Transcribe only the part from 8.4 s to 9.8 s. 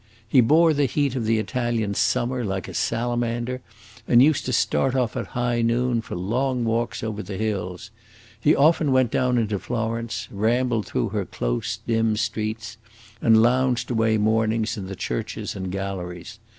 often went down into